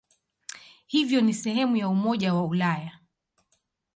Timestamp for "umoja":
1.89-2.33